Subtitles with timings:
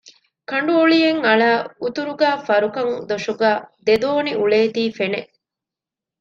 [0.49, 5.21] ކަނޑު އޮޅިއެއް އަޅައި އުތުރުގައި ފަރުކަން ދޮށުގައި ދެ ދޯނި އުޅޭތީ ފެނެ